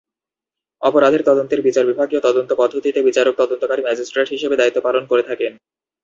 অপরাধের 0.81 1.21
তদন্তের 1.23 1.61
বিচার 1.61 1.83
বিভাগীয় 1.85 2.21
তদন্ত 2.23 2.51
পদ্ধতিতে 2.53 2.99
বিচারক 3.03 3.33
তদন্তকারী 3.37 3.81
ম্যাজিস্ট্রেট 3.83 4.27
হিসেবে 4.29 4.55
দায়িত্ব 4.55 4.79
পালন 4.81 5.03
করে 5.05 5.23
থাকেন। 5.23 5.51